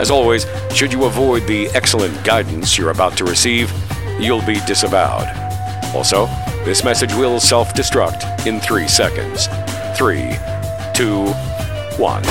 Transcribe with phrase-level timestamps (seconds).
[0.00, 3.70] As always, should you avoid the excellent guidance you're about to receive,
[4.18, 5.28] you'll be disavowed.
[5.94, 6.24] Also,
[6.64, 9.46] this message will self destruct in three seconds.
[9.98, 10.38] Three,
[10.94, 11.26] two,
[11.98, 12.22] one.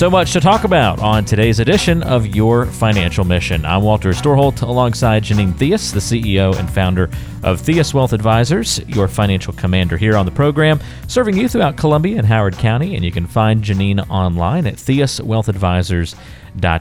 [0.00, 3.66] So much to talk about on today's edition of Your Financial Mission.
[3.66, 7.10] I'm Walter Storholt alongside Janine Theus, the CEO and founder
[7.42, 12.16] of Theus Wealth Advisors, your financial commander here on the program, serving you throughout Columbia
[12.16, 12.96] and Howard County.
[12.96, 16.18] And you can find Janine online at theuswealthadvisors.com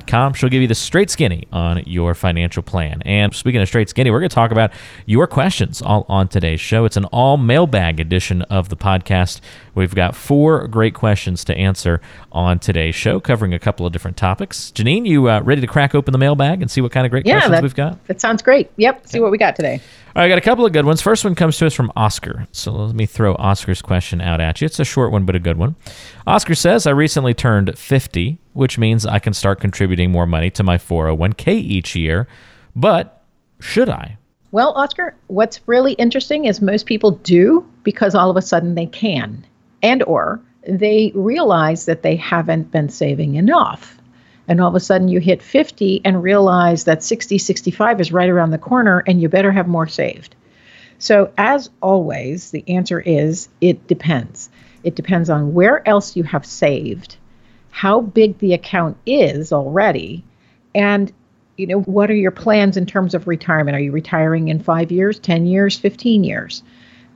[0.08, 0.34] com.
[0.34, 3.02] She'll give you the straight skinny on your financial plan.
[3.04, 4.72] And speaking of straight skinny, we're going to talk about
[5.06, 6.86] your questions all on today's show.
[6.86, 9.42] It's an all mailbag edition of the podcast.
[9.80, 12.02] We've got four great questions to answer
[12.34, 14.74] on today's show, covering a couple of different topics.
[14.76, 17.26] Janine, you uh, ready to crack open the mailbag and see what kind of great
[17.26, 18.06] yeah, questions that, we've got?
[18.08, 18.70] That sounds great.
[18.76, 19.08] Yep.
[19.08, 19.76] See what we got today.
[20.16, 21.02] All right, I got a couple of good ones.
[21.02, 22.46] First one comes to us from Oscar.
[22.52, 24.66] So let me throw Oscar's question out at you.
[24.66, 25.78] It's a short one, but a good one.
[26.28, 30.62] Oscar says, I recently turned 50, which means I can start contributing more money to
[30.62, 32.28] my 401k each year.
[32.76, 33.24] But
[33.62, 34.18] should I?
[34.52, 38.88] Well, Oscar, what's really interesting is most people do because all of a sudden they
[38.88, 39.46] can
[39.82, 43.98] and or they realize that they haven't been saving enough.
[44.48, 48.30] And all of a sudden you hit 50 and realize that 60 65 is right
[48.30, 50.36] around the corner and you better have more saved.
[50.98, 54.50] So as always the answer is it depends.
[54.84, 57.18] It depends on where else you have saved
[57.72, 60.24] how big the account is already
[60.74, 61.12] and
[61.58, 63.76] you know what are your plans in terms of retirement?
[63.76, 66.64] Are you retiring in 5 years 10 years 15 years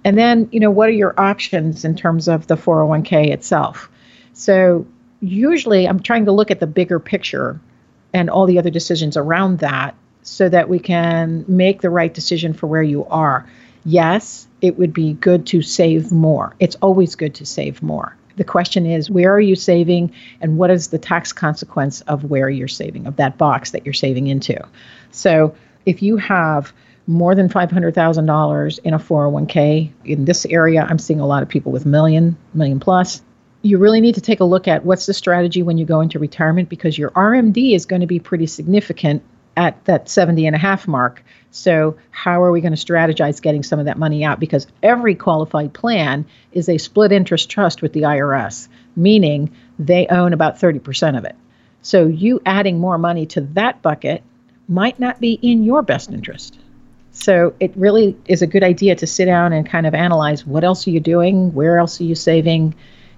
[0.05, 3.89] and then you know what are your options in terms of the 401k itself
[4.33, 4.85] so
[5.23, 7.59] usually I'm trying to look at the bigger picture
[8.13, 12.53] and all the other decisions around that so that we can make the right decision
[12.53, 13.47] for where you are.
[13.85, 16.55] Yes, it would be good to save more.
[16.59, 18.15] It's always good to save more.
[18.35, 22.49] The question is, where are you saving and what is the tax consequence of where
[22.49, 24.59] you're saving, of that box that you're saving into?
[25.11, 26.73] So if you have
[27.05, 31.71] more than $500,000 in a 401k, in this area, I'm seeing a lot of people
[31.71, 33.21] with million, million plus
[33.63, 36.19] you really need to take a look at what's the strategy when you go into
[36.19, 39.23] retirement because your RMD is going to be pretty significant
[39.55, 41.23] at that 70 and a half mark.
[41.51, 44.39] So, how are we going to strategize getting some of that money out?
[44.39, 50.33] Because every qualified plan is a split interest trust with the IRS, meaning they own
[50.33, 51.35] about 30% of it.
[51.81, 54.23] So, you adding more money to that bucket
[54.67, 56.57] might not be in your best interest.
[57.13, 60.63] So, it really is a good idea to sit down and kind of analyze what
[60.63, 61.53] else are you doing?
[61.53, 62.75] Where else are you saving?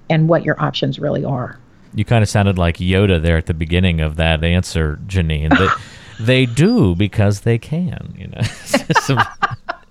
[0.09, 1.59] and what your options really are.
[1.93, 5.57] You kind of sounded like Yoda there at the beginning of that answer, Janine.
[5.57, 5.67] They,
[6.23, 8.41] they do because they can, you know.
[9.01, 9.19] Some,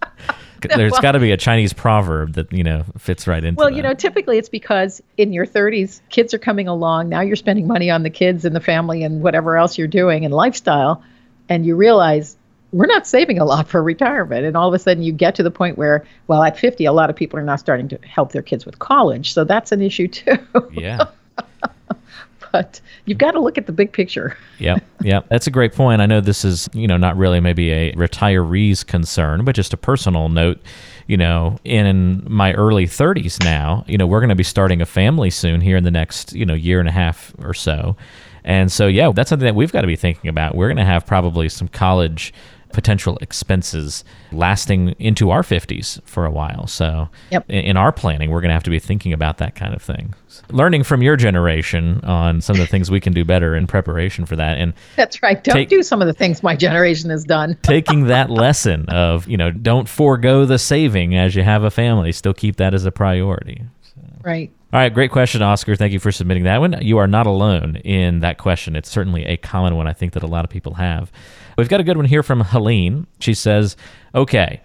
[0.77, 3.59] there's well, got to be a Chinese proverb that you know fits right into.
[3.59, 3.77] Well, that.
[3.77, 7.09] you know, typically it's because in your 30s, kids are coming along.
[7.09, 10.25] Now you're spending money on the kids and the family and whatever else you're doing
[10.25, 11.03] and lifestyle,
[11.49, 12.37] and you realize
[12.75, 14.45] we're not saving a lot for retirement.
[14.45, 16.93] And all of a sudden, you get to the point where, well, at 50, a
[16.93, 19.33] lot of people are now starting to help their kids with college.
[19.33, 20.37] So that's an issue too.
[20.73, 21.05] Yeah.
[22.53, 24.37] but you've got to look at the big picture.
[24.59, 26.03] yeah, yeah, that's a great point.
[26.03, 29.77] I know this is, you know, not really maybe a retiree's concern, but just a
[29.77, 30.61] personal note.
[31.07, 34.87] You know, in my early 30s now, you know, we're going to be starting a
[34.87, 37.95] family soon here in the next, you know, year and a half or so.
[38.43, 40.57] And so, yeah, that's something that we've got to be thinking about.
[40.57, 42.33] We're going to have probably some college
[42.75, 46.67] potential expenses lasting into our 50s for a while.
[46.67, 47.49] So, yep.
[47.49, 50.13] in, our planning, we're going to have to be thinking about that kind of thing.
[50.51, 54.27] Learning from your generation on some of the things we can do better in preparation
[54.27, 54.59] for that.
[54.59, 55.43] And that's right.
[55.43, 57.57] Don't take, do some of the things my generation has done.
[57.63, 62.13] taking that lesson of, you know, don't forego the saving as you have a family,
[62.13, 63.63] still keep that as a priority.
[63.83, 64.01] So.
[64.23, 64.53] Right.
[64.73, 65.77] All right, great question, Oscar.
[65.77, 66.77] Thank you for submitting that one.
[66.83, 68.75] You are not alone in that question.
[68.75, 71.13] It's certainly a common one I think that a lot of people have.
[71.57, 73.07] We've got a good one here from Helene.
[73.19, 73.77] She says,
[74.15, 74.61] Okay,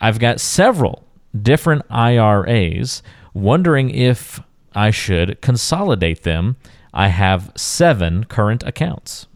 [0.00, 1.04] I've got several
[1.40, 3.02] different IRAs,
[3.34, 4.40] wondering if
[4.74, 6.56] I should consolidate them.
[6.92, 9.26] I have seven current accounts.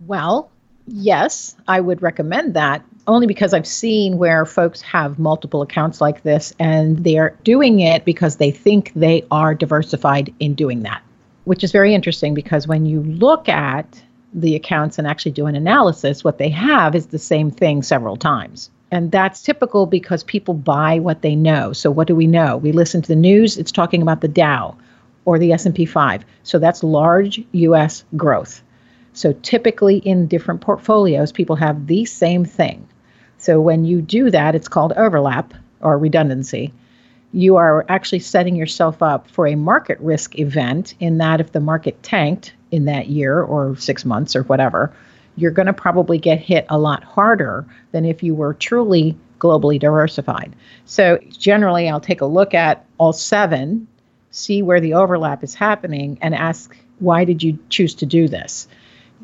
[0.00, 0.50] Well,
[0.86, 6.22] yes, I would recommend that only because I've seen where folks have multiple accounts like
[6.22, 11.02] this and they're doing it because they think they are diversified in doing that,
[11.44, 14.02] which is very interesting because when you look at
[14.34, 18.16] the accounts and actually do an analysis, what they have is the same thing several
[18.16, 18.70] times.
[18.90, 21.72] And that's typical because people buy what they know.
[21.72, 22.56] So what do we know?
[22.56, 24.76] We listen to the news, it's talking about the Dow
[25.24, 26.24] or the S&P 5.
[26.42, 28.62] So that's large US growth.
[29.14, 32.86] So typically in different portfolios people have the same thing.
[33.38, 36.72] So when you do that, it's called overlap or redundancy.
[37.32, 41.60] You are actually setting yourself up for a market risk event in that if the
[41.60, 44.92] market tanked in that year or 6 months or whatever,
[45.36, 49.78] you're going to probably get hit a lot harder than if you were truly globally
[49.78, 50.54] diversified.
[50.84, 53.86] So generally I'll take a look at all 7
[54.34, 58.66] see where the overlap is happening and ask why did you choose to do this?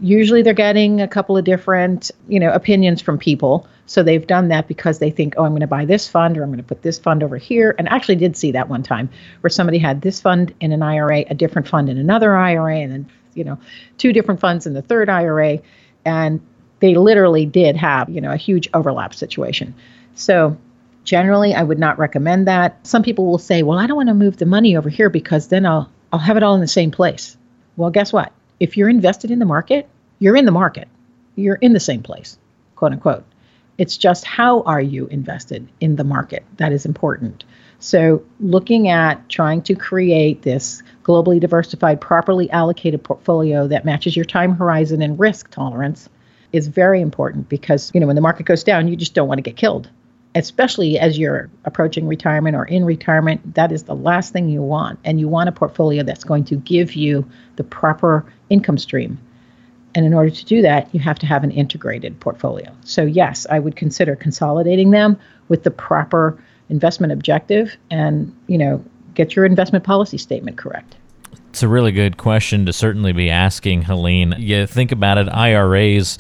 [0.01, 3.67] Usually they're getting a couple of different you know opinions from people.
[3.87, 6.45] So they've done that because they think oh i'm going to buy this fund or
[6.45, 7.75] i'm going to put this fund over here.
[7.77, 9.11] And I actually did see that one time
[9.41, 12.93] where somebody had this fund in an ira a different fund in another ira and
[12.93, 13.11] then
[13.41, 13.59] you know
[13.99, 15.59] two different funds in the third ira
[16.05, 16.41] and
[16.79, 19.75] they literally did have you know a huge overlap situation
[20.15, 20.57] so
[21.05, 22.87] Generally, I would not recommend that.
[22.87, 25.49] Some people will say, "Well, I don't want to move the money over here because
[25.49, 27.37] then I'll I'll have it all in the same place."
[27.77, 28.33] Well, guess what?
[28.59, 29.89] If you're invested in the market,
[30.19, 30.89] you're in the market.
[31.37, 32.39] You're in the same place,
[32.77, 33.25] quote unquote.
[33.81, 37.45] It's just how are you invested in the market that is important.
[37.79, 44.27] So, looking at trying to create this globally diversified, properly allocated portfolio that matches your
[44.27, 46.11] time horizon and risk tolerance
[46.53, 49.39] is very important because, you know, when the market goes down, you just don't want
[49.39, 49.89] to get killed
[50.35, 54.99] especially as you're approaching retirement or in retirement, that is the last thing you want.
[55.05, 59.19] And you want a portfolio that's going to give you the proper income stream.
[59.95, 62.75] And in order to do that, you have to have an integrated portfolio.
[62.85, 66.39] So, yes, I would consider consolidating them with the proper
[66.69, 68.85] investment objective and, you know,
[69.15, 70.97] get your investment policy statement correct.
[71.51, 74.35] It's a really good question to certainly be asking, Helene.
[74.39, 76.17] You think about it, IRAs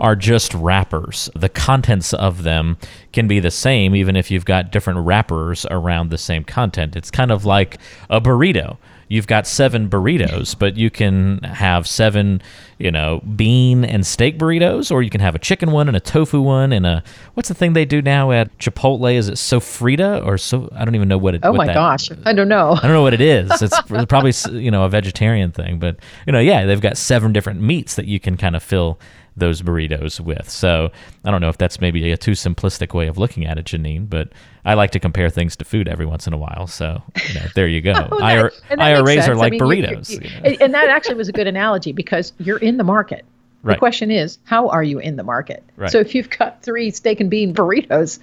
[0.00, 1.28] are just wrappers.
[1.36, 2.78] The contents of them
[3.12, 6.96] can be the same even if you've got different wrappers around the same content.
[6.96, 7.76] It's kind of like
[8.08, 8.78] a burrito.
[9.10, 12.40] You've got seven burritos, but you can have seven,
[12.78, 16.00] you know, bean and steak burritos, or you can have a chicken one and a
[16.00, 17.02] tofu one and a
[17.34, 19.12] what's the thing they do now at Chipotle?
[19.12, 20.68] Is it sofrita or so?
[20.76, 21.40] I don't even know what it.
[21.42, 22.76] Oh what my that, gosh, I don't know.
[22.76, 23.50] I don't know what it is.
[23.60, 27.60] It's probably you know a vegetarian thing, but you know, yeah, they've got seven different
[27.60, 29.00] meats that you can kind of fill
[29.40, 30.48] those burritos with.
[30.48, 30.90] So
[31.24, 34.08] I don't know if that's maybe a too simplistic way of looking at it, Janine,
[34.08, 34.28] but
[34.64, 36.66] I like to compare things to food every once in a while.
[36.66, 37.92] So you know, there you go.
[37.92, 40.10] well, oh, that, IRAs er, are like I mean, burritos.
[40.10, 43.24] You, you, you and that actually was a good analogy because you're in the market.
[43.62, 43.74] Right.
[43.74, 45.62] The question is, how are you in the market?
[45.76, 45.90] Right.
[45.90, 48.18] So if you've got three steak and bean burritos,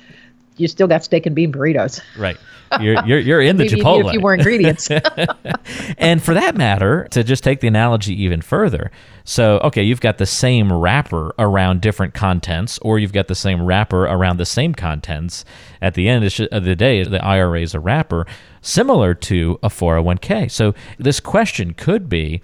[0.57, 2.01] you still got steak and bean burritos.
[2.17, 2.37] Right.
[2.81, 4.07] You're you're, you're in the Chipotle.
[4.07, 4.89] a few more ingredients.
[5.97, 8.91] and for that matter, to just take the analogy even further,
[9.23, 13.61] so okay, you've got the same wrapper around different contents, or you've got the same
[13.61, 15.45] wrapper around the same contents.
[15.81, 18.25] At the end of the day, the IRA is a wrapper
[18.61, 20.51] similar to a 401k.
[20.51, 22.41] So this question could be,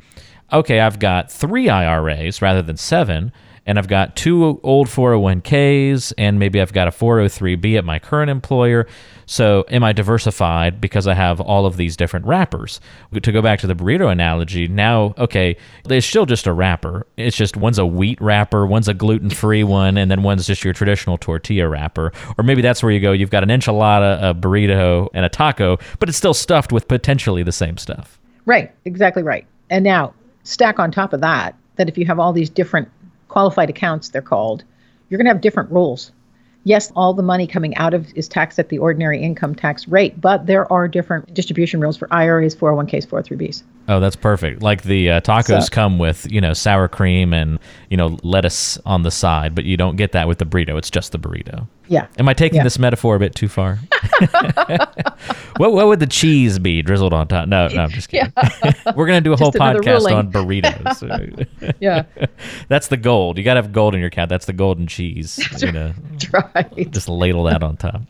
[0.52, 3.32] okay, I've got three IRAs rather than seven
[3.66, 8.30] and I've got two old 401ks, and maybe I've got a 403b at my current
[8.30, 8.88] employer.
[9.26, 12.82] So, am I diversified because I have all of these different wrappers?
[13.14, 17.08] To go back to the burrito analogy, now, okay, it's still just a wrapper.
[17.16, 20.66] It's just one's a wheat wrapper, one's a gluten free one, and then one's just
[20.66, 22.12] your traditional tortilla wrapper.
[22.38, 23.14] Or maybe that's where you go.
[23.14, 27.44] You've got an enchilada, a burrito, and a taco, but it's still stuffed with potentially
[27.44, 28.20] the same stuff.
[28.46, 29.46] Right, exactly right.
[29.70, 32.90] And now, stack on top of that, that if you have all these different
[33.34, 34.64] qualified accounts, they're called,
[35.10, 36.12] you're going to have different rules.
[36.66, 40.20] Yes, all the money coming out of is taxed at the ordinary income tax rate,
[40.20, 43.64] but there are different distribution rules for IRAs, 401ks, 403bs.
[43.90, 44.62] Oh, that's perfect.
[44.62, 48.78] Like the uh, tacos so, come with, you know, sour cream and, you know, lettuce
[48.86, 50.78] on the side, but you don't get that with the burrito.
[50.78, 51.68] It's just the burrito.
[51.90, 52.08] Yeah.
[52.18, 52.64] Am I taking yeah.
[52.64, 53.78] this metaphor a bit too far?
[55.58, 57.48] what what would the cheese be drizzled on top?
[57.48, 58.32] No, no, I'm just kidding.
[58.38, 58.74] Yeah.
[58.96, 60.14] We're gonna do a whole podcast ruling.
[60.14, 61.76] on burritos.
[61.80, 62.06] yeah.
[62.70, 63.38] That's the gold.
[63.38, 64.30] You gotta have gold in your account.
[64.30, 65.40] That's the golden cheese.
[65.62, 65.94] You know.
[66.34, 66.92] Right.
[66.92, 68.02] Just ladle that on top.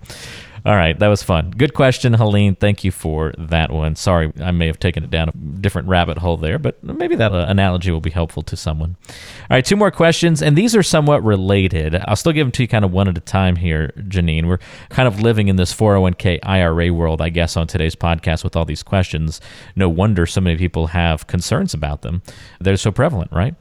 [0.65, 1.51] All right, that was fun.
[1.51, 2.56] Good question, Helene.
[2.56, 3.98] Thank you for that one.
[3.98, 7.34] Sorry, I may have taken it down a different rabbit hole there, but maybe that
[7.34, 8.96] uh, analogy will be helpful to someone.
[9.10, 12.01] All right, two more questions, and these are somewhat related.
[12.08, 14.48] I'll still give them to you kind of one at a time here, Janine.
[14.48, 18.56] We're kind of living in this 401k IRA world, I guess, on today's podcast with
[18.56, 19.42] all these questions.
[19.75, 22.22] No wonder so many people have concerns about them.
[22.62, 23.53] They're so prevalent, right?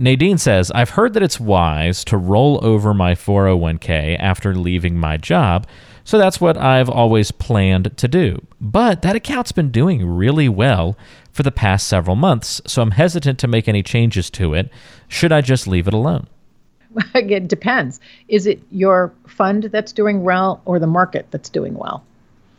[0.00, 5.16] Nadine says, I've heard that it's wise to roll over my 401k after leaving my
[5.16, 5.66] job
[6.04, 8.44] so that's what I've always planned to do.
[8.60, 10.96] But that account's been doing really well
[11.32, 14.72] for the past several months, so I'm hesitant to make any changes to it.
[15.06, 16.26] Should I just leave it alone?
[17.14, 18.00] it depends.
[18.26, 22.02] Is it your fund that's doing well or the market that's doing well?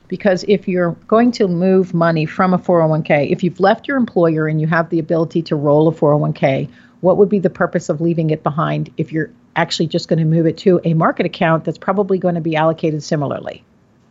[0.08, 4.48] Because if you're going to move money from a 401k, if you've left your employer
[4.48, 6.70] and you have the ability to roll a 401k,
[7.02, 10.26] what would be the purpose of leaving it behind if you're actually just going to
[10.26, 13.64] move it to a market account that's probably going to be allocated similarly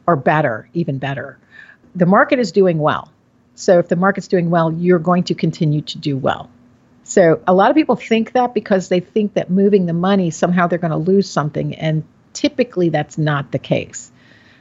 [0.07, 1.39] or better, even better.
[1.95, 3.11] The market is doing well.
[3.55, 6.51] So if the market's doing well, you're going to continue to do well.
[7.05, 10.67] So a lot of people think that because they think that moving the money somehow
[10.67, 14.13] they're going to lose something and typically that's not the case.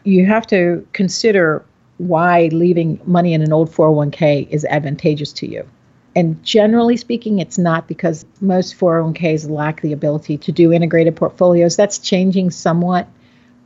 [0.03, 1.63] You have to consider
[1.97, 5.67] why leaving money in an old 401k is advantageous to you.
[6.15, 11.75] And generally speaking, it's not because most 401ks lack the ability to do integrated portfolios.
[11.75, 13.07] That's changing somewhat.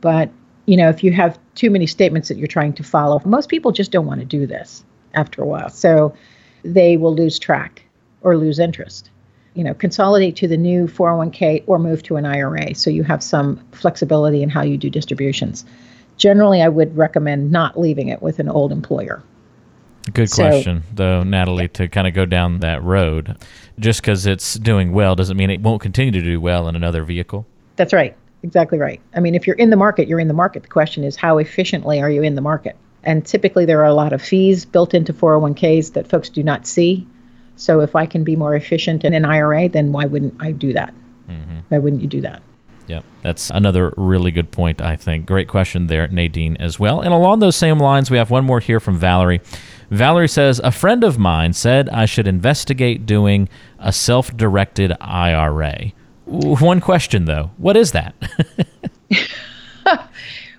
[0.00, 0.30] But,
[0.66, 3.72] you know, if you have too many statements that you're trying to follow, most people
[3.72, 4.84] just don't want to do this
[5.14, 5.70] after a while.
[5.70, 6.14] So
[6.62, 7.82] they will lose track
[8.20, 9.10] or lose interest.
[9.54, 13.22] You know, consolidate to the new 401k or move to an IRA so you have
[13.22, 15.64] some flexibility in how you do distributions.
[16.16, 19.22] Generally, I would recommend not leaving it with an old employer.
[20.12, 23.36] Good so, question, though, Natalie, to kind of go down that road.
[23.78, 27.04] Just because it's doing well doesn't mean it won't continue to do well in another
[27.04, 27.46] vehicle.
[27.76, 28.16] That's right.
[28.42, 29.00] Exactly right.
[29.14, 30.62] I mean, if you're in the market, you're in the market.
[30.62, 32.76] The question is, how efficiently are you in the market?
[33.02, 36.66] And typically, there are a lot of fees built into 401ks that folks do not
[36.66, 37.06] see.
[37.56, 40.74] So, if I can be more efficient in an IRA, then why wouldn't I do
[40.74, 40.92] that?
[41.28, 41.58] Mm-hmm.
[41.68, 42.42] Why wouldn't you do that?
[42.86, 45.26] Yeah, that's another really good point, I think.
[45.26, 47.00] Great question there, Nadine, as well.
[47.00, 49.40] And along those same lines, we have one more here from Valerie.
[49.90, 53.48] Valerie says, A friend of mine said I should investigate doing
[53.78, 55.92] a self directed IRA.
[56.26, 58.14] One question, though what is that?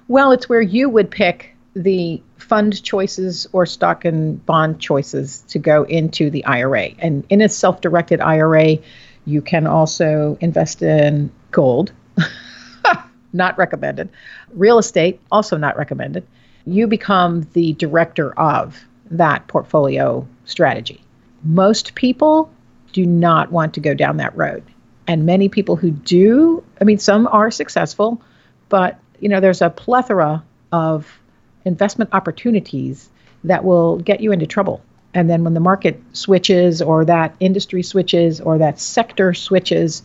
[0.07, 5.59] well, it's where you would pick the fund choices or stock and bond choices to
[5.59, 6.91] go into the IRA.
[6.99, 8.77] And in a self directed IRA,
[9.25, 11.91] you can also invest in gold,
[13.33, 14.09] not recommended,
[14.53, 16.25] real estate, also not recommended.
[16.65, 21.01] You become the director of that portfolio strategy.
[21.43, 22.51] Most people
[22.93, 24.63] do not want to go down that road.
[25.07, 28.21] And many people who do, I mean, some are successful,
[28.69, 31.19] but you know, there's a plethora of
[31.65, 33.09] investment opportunities
[33.43, 34.81] that will get you into trouble.
[35.13, 40.03] And then when the market switches or that industry switches or that sector switches,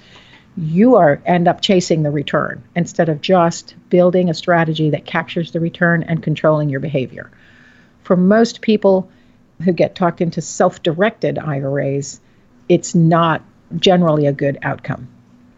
[0.56, 5.52] you are end up chasing the return instead of just building a strategy that captures
[5.52, 7.30] the return and controlling your behavior
[8.10, 9.08] for most people
[9.62, 12.20] who get talked into self directed IRAs,
[12.68, 13.40] it's not
[13.76, 15.06] generally a good outcome.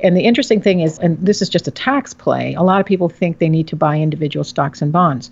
[0.00, 2.84] And the interesting thing is, and this is just a tax play, a lot of
[2.84, 5.30] people think they need to buy individual stocks and bonds.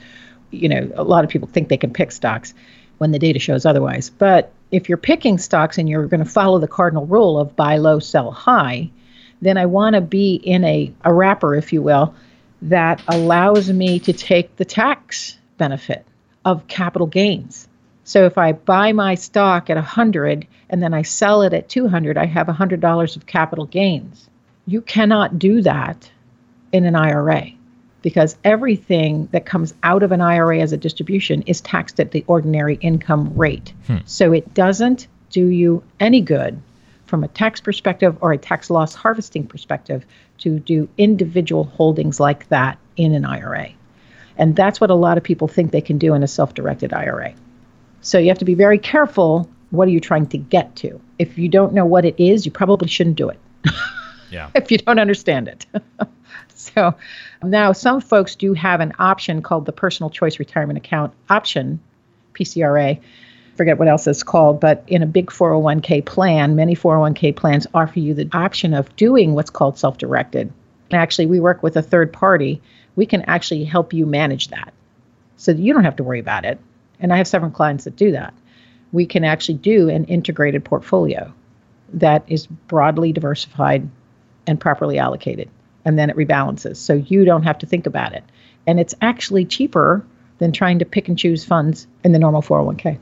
[0.51, 2.55] You know, a lot of people think they can pick stocks
[2.97, 4.09] when the data shows otherwise.
[4.09, 7.77] But if you're picking stocks and you're going to follow the cardinal rule of buy
[7.77, 8.91] low, sell high,
[9.41, 12.15] then I want to be in a, a wrapper, if you will,
[12.63, 16.05] that allows me to take the tax benefit
[16.45, 17.69] of capital gains.
[18.05, 22.19] So if I buy my stock at 100 and then I sell it at 200,
[22.19, 24.29] I have $100 of capital gains.
[24.67, 26.11] You cannot do that
[26.73, 27.53] in an IRA
[28.03, 32.25] because everything that comes out of an IRA as a distribution is taxed at the
[32.27, 33.73] ordinary income rate.
[33.87, 33.99] Hmm.
[34.07, 36.61] So it doesn't do you any good
[37.11, 40.07] from a tax perspective or a tax loss harvesting perspective
[40.39, 43.71] to do individual holdings like that in an IRA.
[44.39, 46.95] And that's what a lot of people think they can do in a self directed
[46.95, 47.35] IRA.
[48.01, 49.51] So you have to be very careful.
[49.71, 51.01] What are you trying to get to?
[51.19, 53.39] If you don't know what it is, you probably shouldn't do it.
[54.31, 54.51] yeah.
[54.55, 55.67] If you don't understand it.
[56.55, 56.95] so
[57.43, 61.81] now some folks do have an option called the Personal Choice Retirement Account option,
[62.35, 63.01] PCRA.
[63.61, 67.99] Forget what else it's called, but in a big 401k plan, many 401k plans offer
[67.99, 70.51] you the option of doing what's called self directed.
[70.91, 72.63] Actually, we work with a third party
[72.97, 74.73] we can actually help you manage that
[75.37, 76.59] so that you don't have to worry about it.
[77.01, 78.33] And I have several clients that do that.
[78.93, 81.31] We can actually do an integrated portfolio
[81.93, 83.87] that is broadly diversified
[84.47, 85.51] and properly allocated.
[85.85, 86.79] And then it rebalances.
[86.79, 88.25] So you don't have to think about it.
[88.67, 90.03] And it's actually cheaper
[90.39, 92.99] than trying to pick and choose funds in the normal 401k.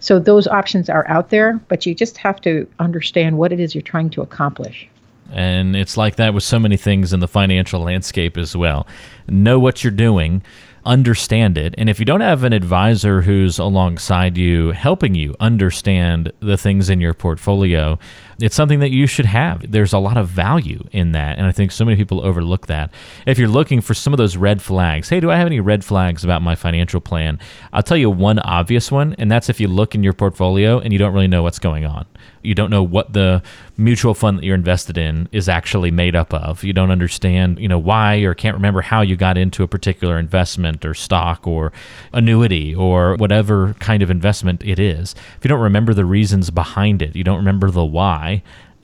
[0.00, 3.74] So those options are out there, but you just have to understand what it is
[3.74, 4.88] you're trying to accomplish.
[5.32, 8.86] And it's like that with so many things in the financial landscape as well.
[9.28, 10.42] Know what you're doing
[10.84, 11.74] understand it.
[11.76, 16.88] And if you don't have an advisor who's alongside you helping you understand the things
[16.88, 17.98] in your portfolio,
[18.40, 19.70] it's something that you should have.
[19.70, 21.38] There's a lot of value in that.
[21.38, 22.92] And I think so many people overlook that.
[23.26, 25.84] If you're looking for some of those red flags, hey, do I have any red
[25.84, 27.38] flags about my financial plan?
[27.72, 30.92] I'll tell you one obvious one, and that's if you look in your portfolio and
[30.92, 32.06] you don't really know what's going on.
[32.42, 33.42] You don't know what the
[33.76, 36.64] mutual fund that you're invested in is actually made up of.
[36.64, 40.18] You don't understand, you know, why or can't remember how you got into a particular
[40.18, 41.72] investment or stock or
[42.12, 45.14] annuity or whatever kind of investment it is.
[45.36, 48.29] If you don't remember the reasons behind it, you don't remember the why,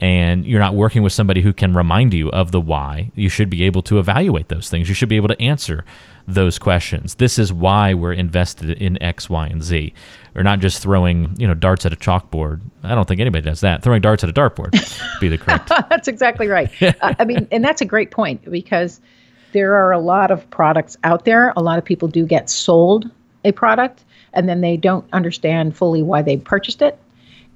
[0.01, 3.49] and you're not working with somebody who can remind you of the why, you should
[3.49, 4.89] be able to evaluate those things.
[4.89, 5.85] You should be able to answer
[6.29, 7.15] those questions.
[7.15, 9.95] This is why we're invested in X, Y, and Z.
[10.35, 12.61] Or not just throwing, you know, darts at a chalkboard.
[12.83, 13.83] I don't think anybody does that.
[13.83, 14.73] Throwing darts at a dartboard
[15.21, 15.69] be the correct.
[15.89, 16.71] that's exactly right.
[16.83, 19.01] uh, I mean, and that's a great point because
[19.53, 21.55] there are a lot of products out there.
[21.57, 23.11] A lot of people do get sold
[23.45, 26.99] a product and then they don't understand fully why they purchased it.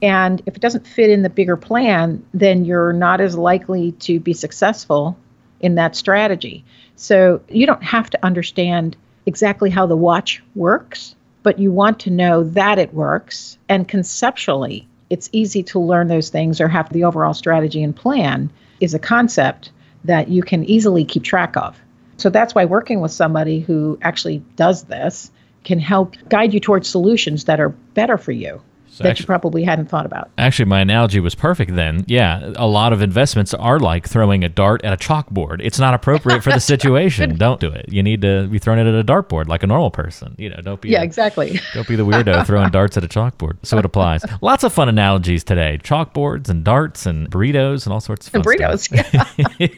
[0.02, 4.19] And if it doesn't fit in the bigger plan, then you're not as likely to
[4.19, 5.16] be successful
[5.61, 6.64] in that strategy.
[6.97, 12.11] So you don't have to understand exactly how the watch works, but you want to
[12.11, 13.59] know that it works.
[13.69, 18.50] And conceptually, it's easy to learn those things or have the overall strategy and plan
[18.80, 19.73] is a concept
[20.04, 21.78] that you can easily keep track of.
[22.16, 25.30] So that's why working with somebody who actually does this
[25.64, 28.62] can help guide you towards solutions that are better for you.
[28.93, 30.31] So that actually, you probably hadn't thought about.
[30.37, 32.05] Actually, my analogy was perfect then.
[32.09, 35.61] Yeah, a lot of investments are like throwing a dart at a chalkboard.
[35.63, 37.37] It's not appropriate for the situation.
[37.37, 37.87] don't do it.
[37.89, 40.35] You need to be throwing it at a dartboard like a normal person.
[40.39, 41.61] You know, don't be Yeah, a, exactly.
[41.73, 43.59] Don't be the weirdo throwing darts at a chalkboard.
[43.63, 44.25] So it applies.
[44.41, 45.79] Lots of fun analogies today.
[45.83, 48.91] Chalkboards and darts and burritos and all sorts of fun burritos.
[48.91, 49.69] Yeah.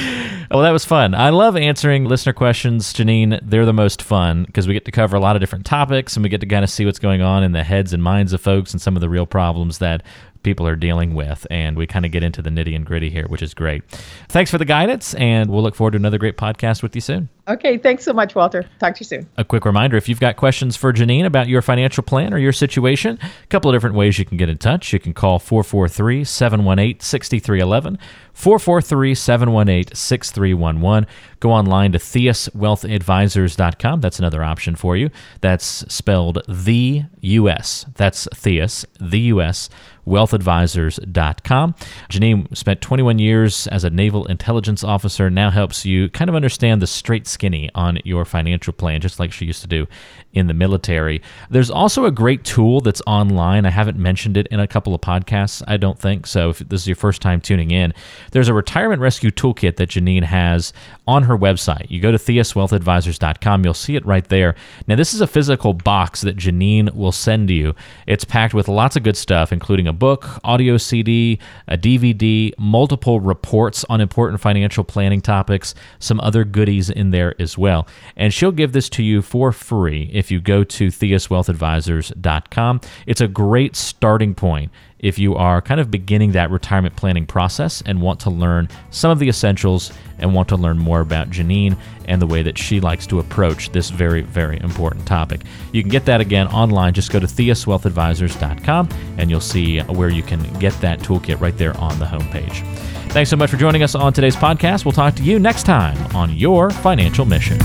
[0.50, 1.14] well, that was fun.
[1.14, 3.38] I love answering listener questions, Janine.
[3.42, 6.22] They're the most fun because we get to cover a lot of different topics and
[6.22, 8.32] we get to kind of see what's going on in the heads and minds minds
[8.32, 10.00] of folks and some of the real problems that
[10.44, 11.46] people are dealing with.
[11.50, 13.84] And we kind of get into the nitty and gritty here, which is great.
[14.28, 17.28] Thanks for the guidance, and we'll look forward to another great podcast with you soon.
[17.46, 17.76] Okay.
[17.76, 18.64] Thanks so much, Walter.
[18.78, 19.28] Talk to you soon.
[19.36, 22.52] A quick reminder if you've got questions for Janine about your financial plan or your
[22.52, 24.92] situation, a couple of different ways you can get in touch.
[24.92, 27.98] You can call 443 718 6311.
[28.32, 31.06] 443 718 6311.
[31.40, 34.00] Go online to theuswealthadvisors.com.
[34.00, 35.10] That's another option for you.
[35.40, 37.84] That's spelled the US.
[37.94, 39.68] That's Theus, the US
[40.06, 41.74] wealthadvisors.com.
[42.10, 46.82] Janine spent 21 years as a naval intelligence officer, now helps you kind of understand
[46.82, 49.86] the straight skinny on your financial plan, just like she used to do
[50.32, 51.22] in the military.
[51.48, 53.64] There's also a great tool that's online.
[53.64, 56.26] I haven't mentioned it in a couple of podcasts, I don't think.
[56.26, 57.94] So if this is your first time tuning in,
[58.32, 60.72] there's a retirement rescue toolkit that Janine has
[61.06, 61.90] on her website.
[61.90, 64.54] You go to theuswealthadvisors.com, you'll see it right there.
[64.86, 67.74] Now, this is a physical box that Janine will send you.
[68.06, 73.20] It's packed with lots of good stuff, including a book, audio CD, a DVD, multiple
[73.20, 77.86] reports on important financial planning topics, some other goodies in there as well.
[78.16, 82.80] And she'll give this to you for free if you go to theuswealthadvisors.com.
[83.06, 84.70] It's a great starting point
[85.04, 89.10] if you are kind of beginning that retirement planning process and want to learn some
[89.10, 92.80] of the essentials and want to learn more about Janine and the way that she
[92.80, 95.42] likes to approach this very, very important topic.
[95.72, 96.94] You can get that again online.
[96.94, 98.88] Just go to theuswealthadvisors.com
[99.18, 102.64] and you'll see where you can get that toolkit right there on the homepage.
[103.12, 104.86] Thanks so much for joining us on today's podcast.
[104.86, 107.58] We'll talk to you next time on Your Financial Mission.